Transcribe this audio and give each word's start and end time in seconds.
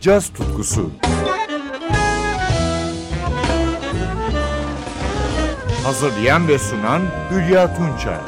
caz 0.00 0.32
tutkusu. 0.32 0.90
Hazırlayan 5.84 6.48
ve 6.48 6.58
sunan 6.58 7.02
Hülya 7.30 7.76
Tunçay. 7.76 8.18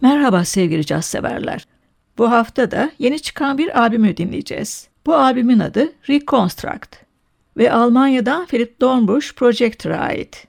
Merhaba 0.00 0.44
sevgili 0.44 0.86
caz 0.86 1.04
severler. 1.04 1.66
Bu 2.18 2.30
hafta 2.30 2.70
da 2.70 2.90
yeni 2.98 3.20
çıkan 3.20 3.58
bir 3.58 3.80
albümü 3.80 4.16
dinleyeceğiz. 4.16 4.88
Bu 5.06 5.14
albümün 5.14 5.58
adı 5.58 5.92
Reconstruct 6.08 6.96
ve 7.56 7.72
Almanya'dan 7.72 8.46
Philip 8.46 8.80
Dornbusch 8.80 9.34
Projector'a 9.34 9.96
ait. 9.96 10.46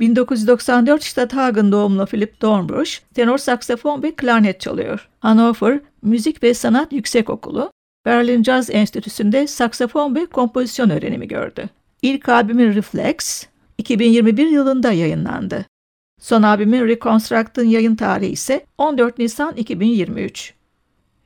1994 0.00 1.04
Stadthagen 1.04 1.72
doğumlu 1.72 2.06
Philip 2.06 2.42
Dornbusch, 2.42 3.00
tenor 3.14 3.38
saksafon 3.38 4.02
ve 4.02 4.14
klarnet 4.14 4.60
çalıyor. 4.60 5.08
Hannover 5.20 5.80
Müzik 6.02 6.42
ve 6.42 6.54
Sanat 6.54 6.92
Yüksekokulu, 6.92 7.70
Berlin 8.06 8.42
Jazz 8.42 8.70
Enstitüsü'nde 8.70 9.46
saksafon 9.46 10.14
ve 10.14 10.26
kompozisyon 10.26 10.90
öğrenimi 10.90 11.28
gördü. 11.28 11.68
İlk 12.02 12.28
albümü 12.28 12.74
Reflex, 12.74 13.46
2021 13.78 14.46
yılında 14.46 14.92
yayınlandı. 14.92 15.66
Son 16.20 16.42
albümü 16.42 16.88
Reconstruct'ın 16.88 17.64
yayın 17.64 17.96
tarihi 17.96 18.30
ise 18.30 18.66
14 18.78 19.18
Nisan 19.18 19.56
2023. 19.56 20.54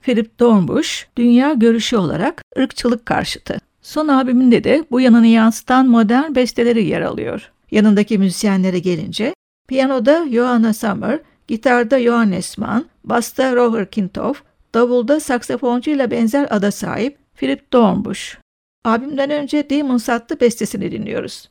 Philip 0.02 0.40
Dornbusch, 0.40 1.04
dünya 1.16 1.52
görüşü 1.52 1.96
olarak 1.96 2.42
ırkçılık 2.58 3.06
karşıtı. 3.06 3.58
Son 3.82 4.08
albümünde 4.08 4.64
de 4.64 4.84
bu 4.90 5.00
yanını 5.00 5.26
yansıtan 5.26 5.88
modern 5.88 6.34
besteleri 6.34 6.84
yer 6.84 7.00
alıyor. 7.00 7.53
Yanındaki 7.70 8.18
müzisyenlere 8.18 8.78
gelince, 8.78 9.34
piyanoda 9.68 10.26
Johanna 10.30 10.74
Sommer, 10.74 11.20
gitarda 11.48 12.02
Johannes 12.02 12.58
Mann, 12.58 12.86
basta 13.04 13.56
Roger 13.56 13.90
Kintoff, 13.90 14.42
davulda 14.74 15.20
saksafoncuyla 15.20 16.10
benzer 16.10 16.46
ada 16.50 16.70
sahip 16.70 17.18
Philip 17.34 17.72
Dornbusch. 17.72 18.36
Albümden 18.84 19.30
önce 19.30 19.70
Demons 19.70 20.08
adlı 20.08 20.40
bestesini 20.40 20.92
dinliyoruz. 20.92 21.50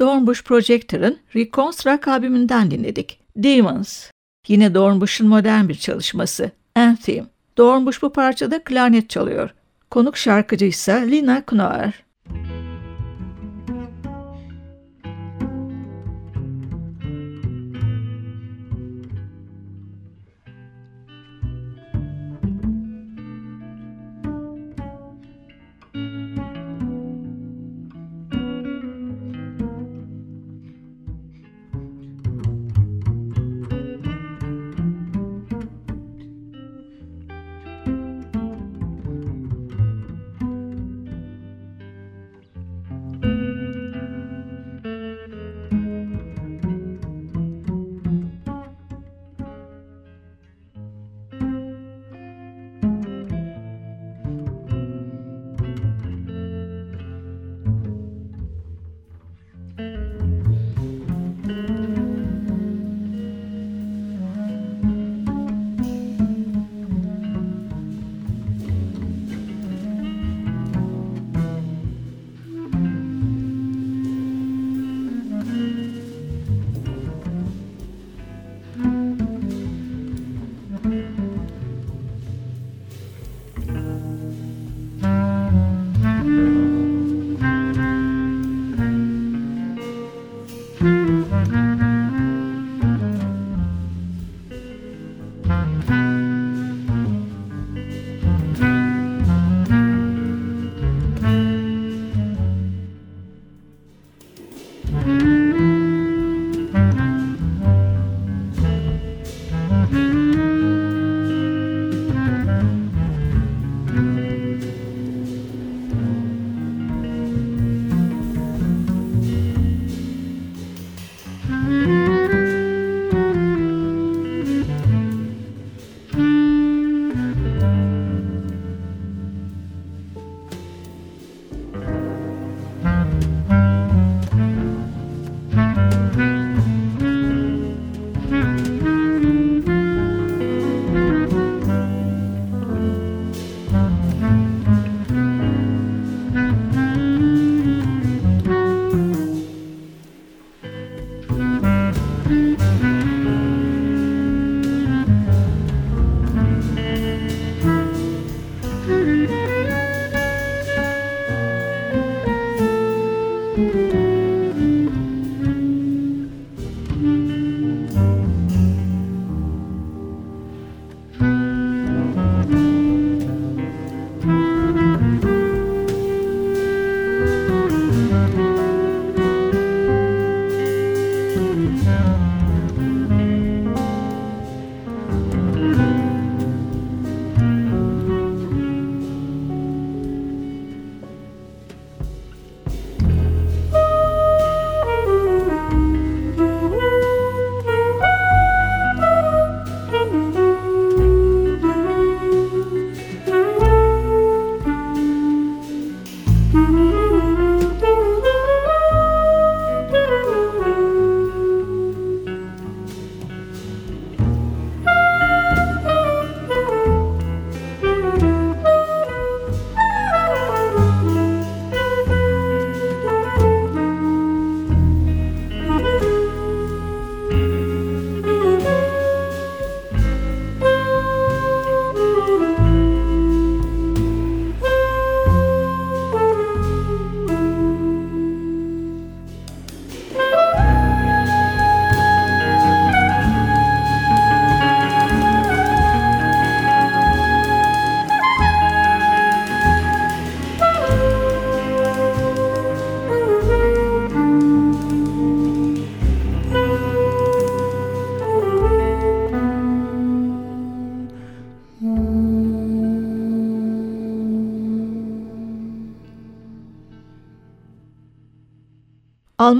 Dornbush 0.00 0.44
Projector'ın 0.44 1.18
Reconstruct 1.36 2.08
albümünden 2.08 2.70
dinledik. 2.70 3.20
Demons. 3.36 4.10
Yine 4.48 4.74
Dornbush'un 4.74 5.28
modern 5.28 5.68
bir 5.68 5.74
çalışması. 5.74 6.50
Anthem. 6.74 7.26
Dornbush 7.58 8.02
bu 8.02 8.12
parçada 8.12 8.64
klarnet 8.64 9.10
çalıyor. 9.10 9.50
Konuk 9.90 10.16
şarkıcı 10.16 10.64
ise 10.64 10.92
Lina 11.10 11.42
Knoer. 11.42 12.04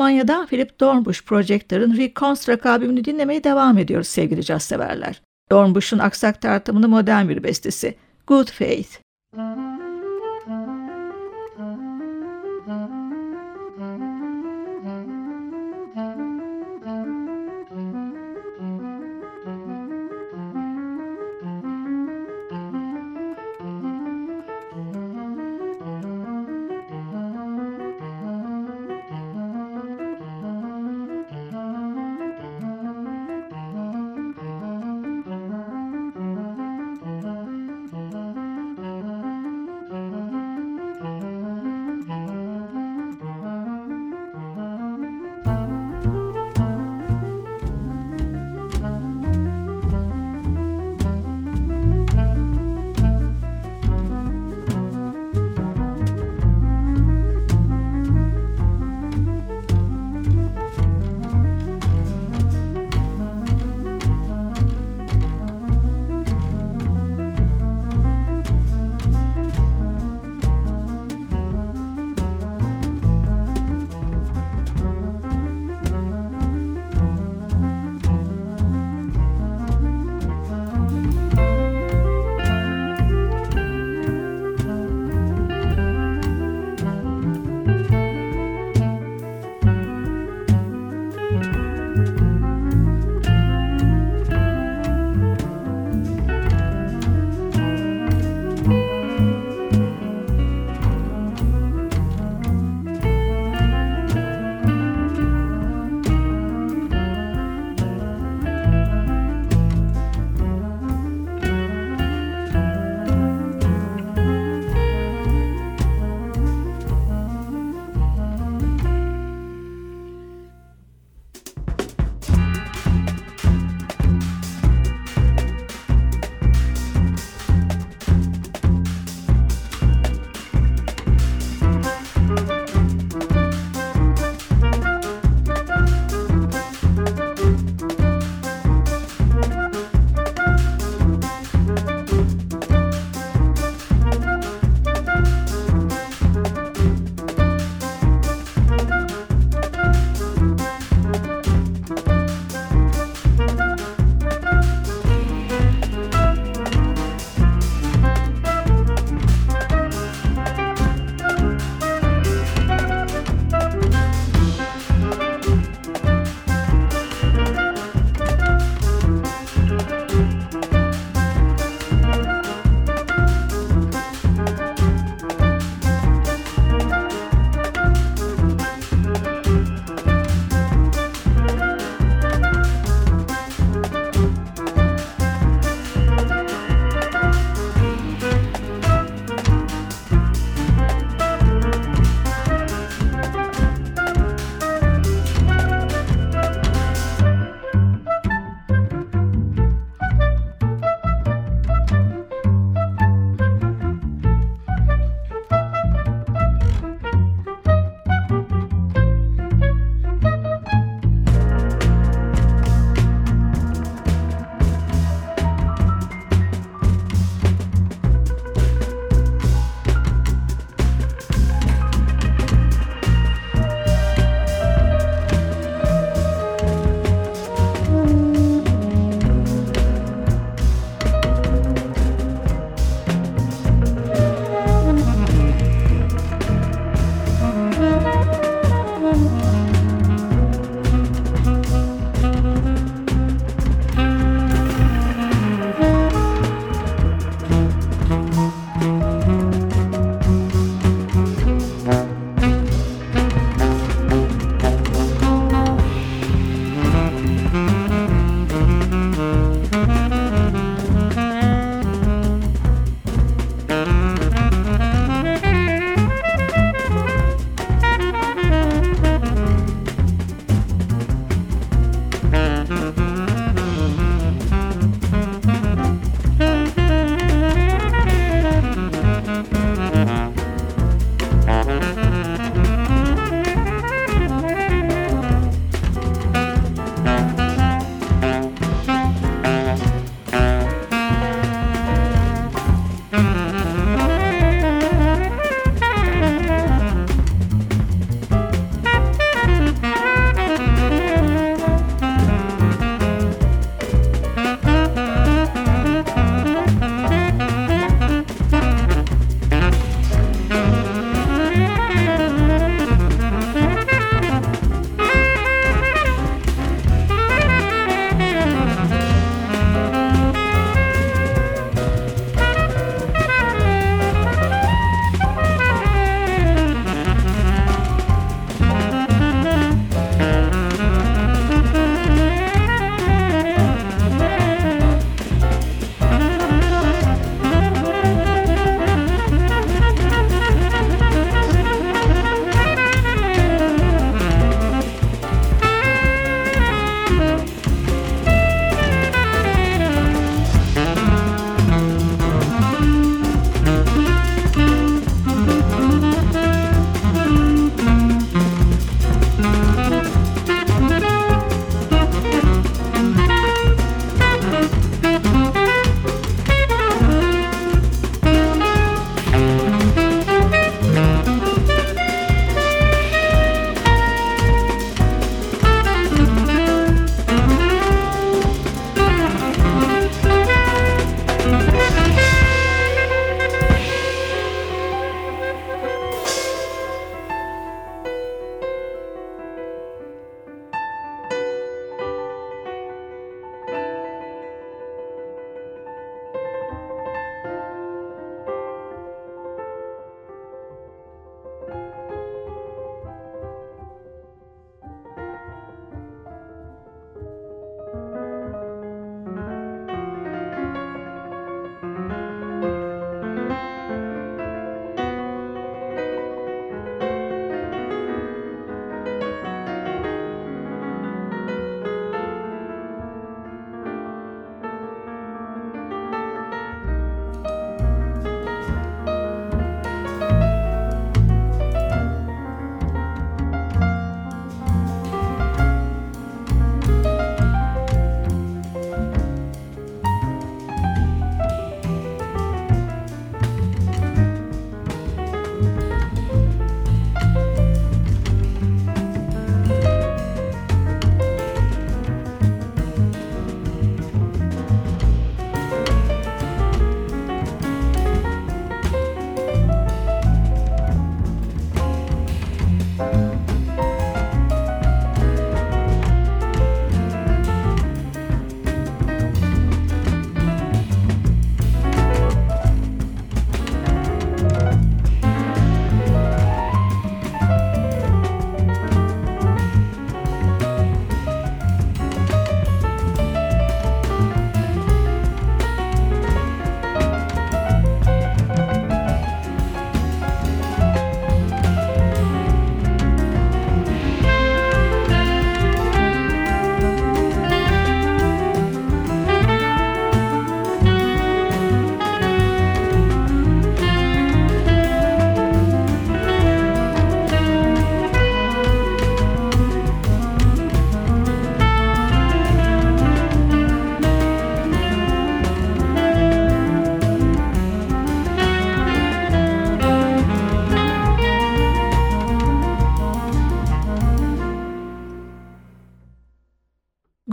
Almanya'dan 0.01 0.47
Philip 0.47 0.81
Dornbusch 0.81 1.25
Projector'ın 1.25 1.97
Reconstruct 1.97 2.67
albümünü 2.67 3.05
dinlemeye 3.05 3.45
devam 3.45 3.79
ediyoruz 3.79 4.09
sevgili 4.09 4.45
caz 4.45 4.63
severler. 4.63 5.23
Dornbusch'un 5.51 5.99
aksak 5.99 6.43
tartımını 6.43 6.89
modern 6.89 7.29
bir 7.29 7.43
bestesi. 7.43 7.95
Good 8.27 8.49
Faith. 8.49 9.10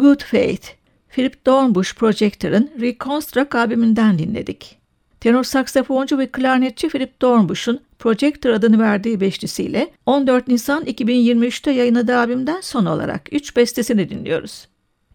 Good 0.08 0.24
Faith, 0.24 0.67
Philip 1.10 1.46
Dornbush 1.46 1.96
Projector'ın 1.96 2.72
Reconstruct 2.82 3.56
albümünden 3.56 4.20
dinledik. 4.20 4.78
Tenor 5.20 5.43
saksafoncu 5.43 6.17
ve 6.17 6.28
klarnetçi 6.28 6.89
Philip 6.89 7.22
Dornbush'un 7.22 7.80
Projector 8.00 8.50
adını 8.50 8.80
verdiği 8.80 9.22
beşlisiyle 9.22 9.91
14 10.06 10.48
Nisan 10.48 10.84
2023'te 10.84 11.72
yayınladığı 11.72 12.17
albümden 12.17 12.62
son 12.62 12.86
olarak 12.86 13.22
3 13.32 13.56
bestesini 13.56 14.10
dinliyoruz. 14.10 14.67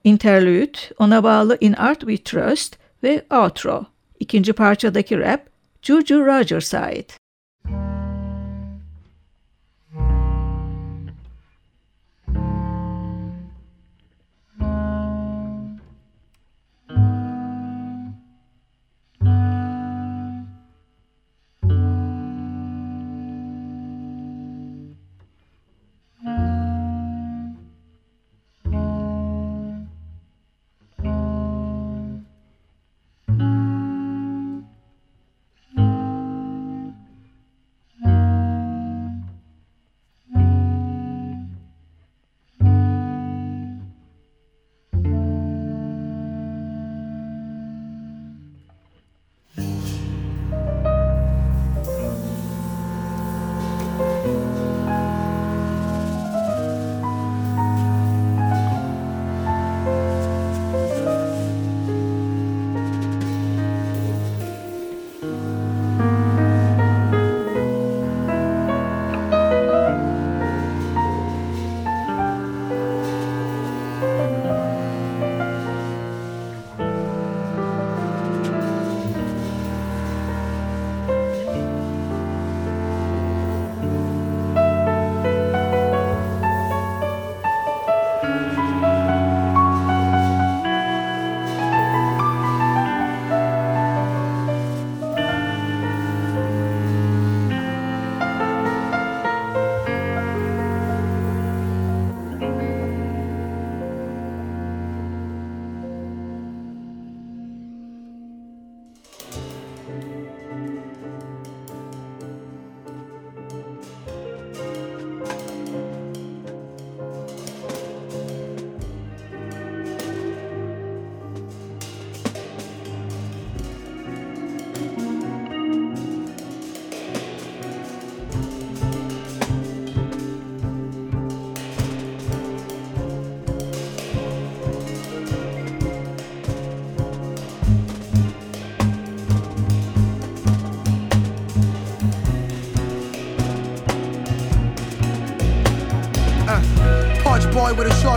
Interlude, 0.04 0.78
ona 0.98 1.24
bağlı 1.24 1.58
In 1.60 1.72
Art 1.72 2.00
We 2.00 2.16
Trust 2.16 2.76
ve 3.02 3.24
Outro. 3.30 3.86
İkinci 4.20 4.52
parçadaki 4.52 5.18
rap, 5.18 5.46
Juju 5.82 6.26
Rogers'a 6.26 6.78
ait. 6.78 7.21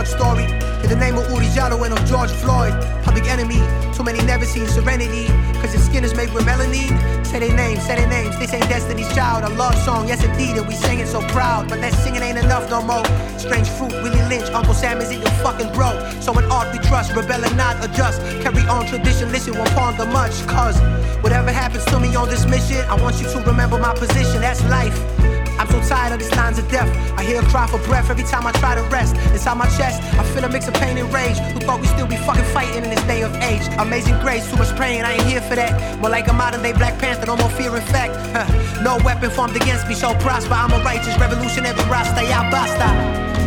Story. 0.04 0.44
In 0.82 0.88
the 0.90 0.96
name 0.96 1.16
of 1.16 1.30
Uri 1.30 1.46
Jallo 1.46 1.82
and 1.84 1.96
of 1.96 2.04
George 2.04 2.30
Floyd. 2.30 2.74
Public 3.02 3.24
enemy, 3.26 3.60
too 3.94 4.02
many 4.02 4.20
never 4.22 4.44
seen 4.44 4.66
serenity. 4.66 5.26
Cause 5.60 5.72
his 5.72 5.84
skin 5.86 6.04
is 6.04 6.14
made 6.14 6.32
with 6.34 6.44
melanin. 6.44 6.92
Say 7.24 7.38
their 7.38 7.56
names, 7.56 7.82
say 7.86 7.96
their 7.96 8.08
names. 8.08 8.38
This 8.38 8.52
ain't 8.52 8.68
Destiny's 8.68 9.08
Child. 9.14 9.44
A 9.44 9.54
love 9.56 9.74
song, 9.84 10.08
yes 10.08 10.22
indeed, 10.22 10.56
and 10.56 10.66
we 10.68 10.74
sing 10.74 10.98
it 10.98 11.08
so 11.08 11.20
proud. 11.28 11.68
But 11.68 11.80
that 11.80 11.94
singing 11.94 12.22
ain't 12.22 12.38
enough 12.38 12.68
no 12.68 12.82
more. 12.82 13.04
Strange 13.38 13.68
fruit, 13.68 13.92
Willie 14.02 14.22
Lynch, 14.28 14.50
Uncle 14.50 14.74
Sam 14.74 15.00
is 15.00 15.10
in 15.10 15.20
your 15.20 15.30
fucking 15.42 15.72
bro. 15.72 15.90
So 16.20 16.36
in 16.38 16.44
art 16.50 16.72
we 16.72 16.78
trust, 16.86 17.14
rebel 17.14 17.44
and 17.44 17.56
not 17.56 17.82
adjust. 17.82 18.20
Carry 18.42 18.62
on 18.68 18.86
tradition, 18.86 19.32
listen, 19.32 19.56
won't 19.56 19.70
ponder 19.70 20.06
much. 20.06 20.34
Cause 20.46 20.78
whatever 21.22 21.52
happens 21.52 21.84
to 21.86 21.98
me 21.98 22.14
on 22.16 22.28
this 22.28 22.44
mission, 22.44 22.84
I 22.90 23.00
want 23.00 23.20
you 23.20 23.28
to 23.30 23.38
remember 23.40 23.78
my 23.78 23.94
position. 23.94 24.40
That's 24.40 24.62
life. 24.64 25.35
I'm 25.66 25.82
so 25.82 25.88
tired 25.88 26.12
of 26.12 26.18
these 26.20 26.30
lines 26.36 26.58
of 26.58 26.70
death. 26.70 26.88
I 27.18 27.24
hear 27.24 27.40
a 27.40 27.44
cry 27.46 27.66
for 27.66 27.78
breath 27.78 28.08
every 28.08 28.22
time 28.22 28.46
I 28.46 28.52
try 28.52 28.74
to 28.74 28.82
rest. 28.82 29.16
Inside 29.32 29.56
my 29.58 29.66
chest, 29.76 30.02
I 30.14 30.22
feel 30.32 30.44
a 30.44 30.48
mix 30.48 30.68
of 30.68 30.74
pain 30.74 30.96
and 30.96 31.12
rage. 31.12 31.38
Who 31.38 31.60
thought 31.60 31.80
we'd 31.80 31.90
still 31.90 32.06
be 32.06 32.16
fucking 32.16 32.44
fighting 32.54 32.84
in 32.84 32.90
this 32.90 33.02
day 33.04 33.22
of 33.22 33.34
age? 33.42 33.62
Amazing 33.78 34.18
grace, 34.20 34.48
too 34.48 34.56
much 34.56 34.74
praying, 34.76 35.02
I 35.02 35.14
ain't 35.14 35.26
here 35.26 35.40
for 35.40 35.56
that. 35.56 35.98
More 36.00 36.10
like 36.10 36.28
a 36.28 36.32
modern 36.32 36.62
day 36.62 36.72
Black 36.72 36.98
Panther, 37.00 37.26
no 37.26 37.36
more 37.36 37.50
fear 37.50 37.74
in 37.74 37.82
fact. 37.82 38.14
Huh. 38.32 38.82
No 38.82 38.98
weapon 39.04 39.30
formed 39.30 39.56
against 39.56 39.88
me 39.88 39.94
shall 39.94 40.14
prosper. 40.16 40.54
I'm 40.54 40.72
a 40.72 40.78
righteous 40.84 41.18
revolutionary 41.18 41.74
Rasta, 41.90 42.22
ya 42.22 42.48
basta. 42.50 43.45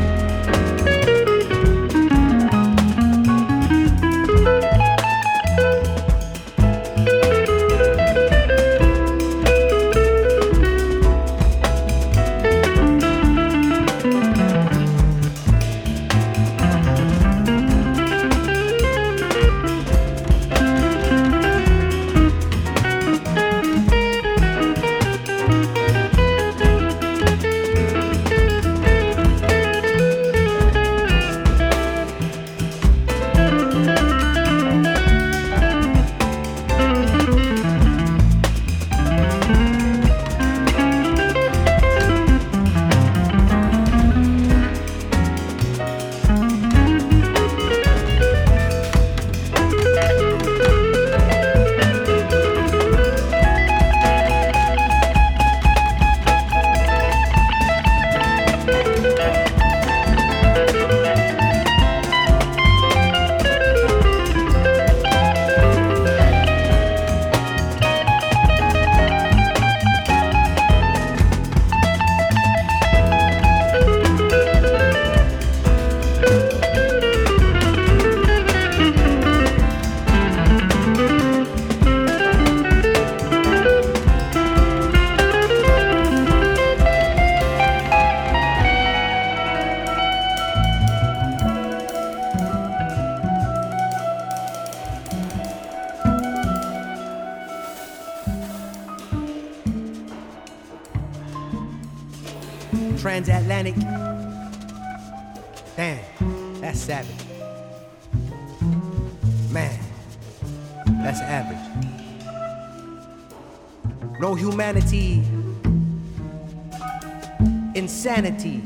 Insanity. 118.19 118.61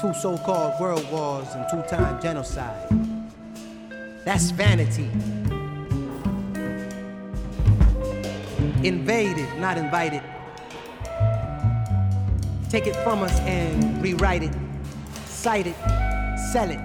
Two 0.00 0.12
so 0.14 0.36
called 0.38 0.80
world 0.80 1.08
wars 1.12 1.46
and 1.54 1.64
two 1.70 1.82
time 1.88 2.20
genocide. 2.20 2.88
That's 4.24 4.50
vanity. 4.50 5.08
Invaded, 8.82 9.48
not 9.58 9.78
invited. 9.78 10.22
Take 12.68 12.86
it 12.86 12.96
from 13.04 13.22
us 13.22 13.38
and 13.40 14.02
rewrite 14.02 14.42
it. 14.42 14.54
Cite 15.26 15.68
it, 15.68 15.76
sell 16.52 16.70
it, 16.70 16.80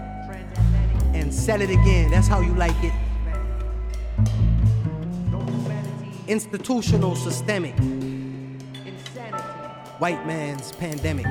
and 1.14 1.34
sell 1.34 1.62
it 1.62 1.70
again. 1.70 2.12
That's 2.12 2.28
how 2.28 2.42
you 2.42 2.54
like 2.54 2.76
it. 2.84 2.94
Institutional, 6.28 7.16
systemic. 7.16 7.76
White 10.00 10.28
man's 10.28 10.74
pandemic. 10.74 11.26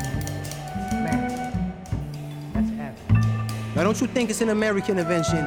Now, 3.74 3.85
don't 3.85 4.00
you 4.00 4.07
think 4.07 4.31
it's 4.31 4.40
an 4.40 4.48
American 4.48 4.98
invention? 4.98 5.44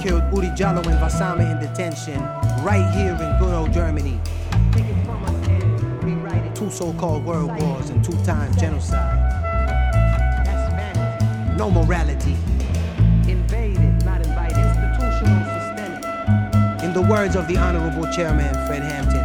Killed 0.00 0.22
Uri 0.32 0.48
Jallo 0.56 0.86
and 0.86 0.98
Vassama 0.98 1.50
in 1.50 1.58
detention, 1.58 2.20
right 2.64 2.90
here 2.94 3.12
in 3.12 3.38
good 3.38 3.52
old 3.52 3.70
Germany. 3.72 4.18
Two 6.54 6.70
so-called 6.70 7.24
world 7.26 7.60
wars 7.60 7.90
and 7.90 8.02
two-time 8.02 8.54
genocide. 8.56 9.24
No 11.58 11.70
morality. 11.70 12.36
Invaded, 13.28 14.04
not 14.06 14.24
invited. 14.24 14.56
Institutional, 14.56 15.44
systemic. 15.60 16.82
In 16.82 16.92
the 16.94 17.02
words 17.02 17.36
of 17.36 17.46
the 17.46 17.58
Honorable 17.58 18.10
Chairman 18.10 18.54
Fred 18.66 18.82
Hampton, 18.82 19.15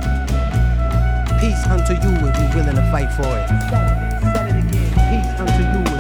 peace 1.42 1.66
unto 1.66 1.94
you 1.94 2.28
if 2.28 2.38
you're 2.38 2.64
willing 2.64 2.76
to 2.76 2.92
fight 2.92 3.12
for 3.14 3.26
it. 3.26 3.50
Peace 5.10 5.40
unto 5.40 5.64
you 5.64 5.91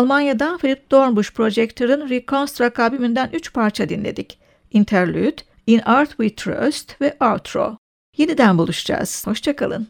Almanya'dan 0.00 0.58
Philip 0.58 0.90
Dornbusch 0.90 1.32
Projector'ın 1.32 2.08
Reconstruct 2.08 2.78
albümünden 2.78 3.30
3 3.32 3.52
parça 3.52 3.88
dinledik. 3.88 4.38
Interlude, 4.70 5.36
In 5.66 5.78
Art 5.78 6.08
We 6.08 6.34
Trust 6.34 7.00
ve 7.00 7.16
Outro. 7.20 7.76
Yeniden 8.16 8.58
buluşacağız. 8.58 9.26
Hoşçakalın. 9.26 9.88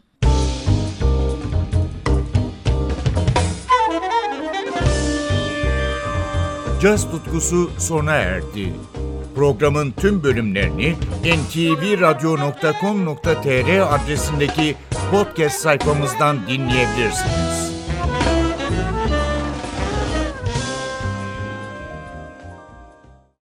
Caz 6.81 7.11
tutkusu 7.11 7.71
sona 7.77 8.13
erdi. 8.13 8.73
Programın 9.35 9.91
tüm 9.91 10.23
bölümlerini 10.23 10.95
ntvradio.com.tr 11.23 12.35
adresindeki 13.95 14.75
podcast 15.11 15.59
sayfamızdan 15.59 16.37
dinleyebilirsiniz. 16.47 17.70